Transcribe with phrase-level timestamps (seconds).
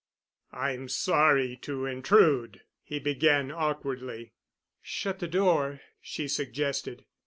[0.55, 4.33] "I'm sorry to intrude," he began awkwardly.
[4.81, 7.05] "Shut the door," she suggested.